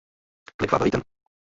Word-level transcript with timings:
Klik 0.57 0.71
Favoriten. 0.73 1.05